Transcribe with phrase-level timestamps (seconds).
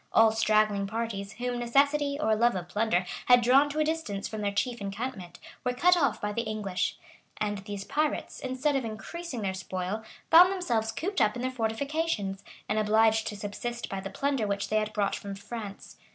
[0.11, 4.41] All straggling parties, whom necessity, or love of plunder, had drawn to a distance from
[4.41, 6.97] their chief encampment, were cut off by the English;[]
[7.37, 12.43] and these pirates, instead of increasing their spoil, found themselves cooped up in their fortifications,
[12.67, 15.97] and obliged to subsist by the plunder which they had brought from France.